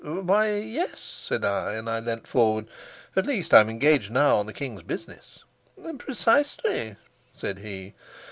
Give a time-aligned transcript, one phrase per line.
[0.03, 2.67] "Why, yes," said I, and I leaned forward.
[3.15, 5.43] "At least I'm engaged now on the king's business."
[5.99, 6.95] "Precisely,"
[7.35, 7.93] said he.